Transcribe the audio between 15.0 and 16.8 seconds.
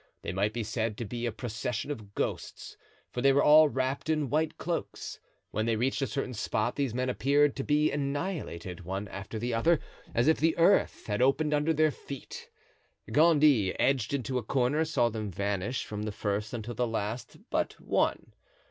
them vanish from the first until